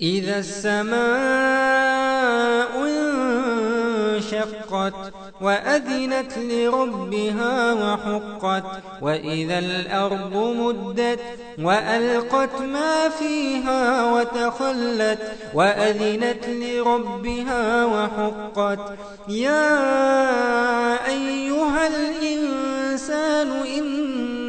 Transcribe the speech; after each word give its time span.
إذا 0.00 0.38
السماء 0.38 0.94
انشقت 4.14 4.94
وأذنت 5.40 6.38
لربها 6.38 7.72
وحقت 7.72 8.64
وإذا 9.02 9.58
الأرض 9.58 10.36
مدت 10.36 11.20
وألقت 11.58 12.60
ما 12.60 13.08
فيها 13.08 14.12
وتخلت 14.12 15.32
وأذنت 15.54 16.48
لربها 16.48 17.84
وحقت. 17.84 18.78
يا 19.28 19.76
أيها 21.06 21.53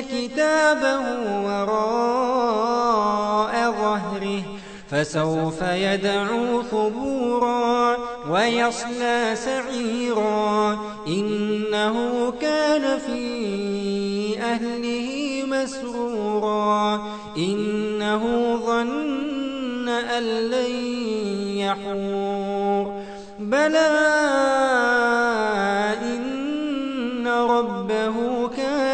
كتابه 0.00 1.00
وراء 1.46 2.74
ظهره 3.70 4.42
فسوف 4.90 5.62
يدعو 5.62 6.62
ثبورا 6.62 7.96
ويصلى 8.30 9.32
سعيرا. 9.34 10.78
إنه 11.06 12.32
كان 12.40 12.98
في 12.98 14.38
أهله 14.42 15.42
مسرورا. 15.46 17.02
إنه 17.36 18.56
ظن 18.66 19.88
أن 19.88 20.22
لن 20.22 20.70
يحور. 21.56 23.02
بلى 23.38 24.75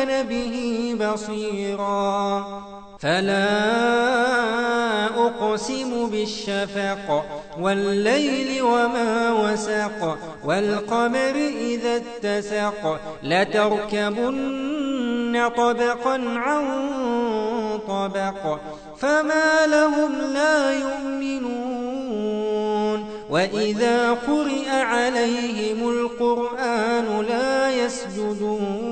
كان 0.03 0.27
به 0.27 0.97
بصيرا. 1.01 2.47
فلا 3.01 3.67
أقسم 5.27 6.11
بالشفق 6.11 7.25
والليل 7.61 8.63
وما 8.63 9.33
وسق 9.33 10.19
والقمر 10.45 11.35
إذا 11.61 11.97
اتسق 11.97 13.01
لتركبن 13.23 14.53
طبقا 15.57 16.23
عن 16.37 16.65
طبق 17.89 18.59
فما 18.99 19.67
لهم 19.67 20.13
لا 20.35 20.73
يؤمنون. 20.73 22.13
وإذا 23.31 24.11
قرئ 24.13 24.69
عليهم 24.71 25.89
القرآن 25.89 27.25
لا 27.29 27.71
يسجدون. 27.71 28.92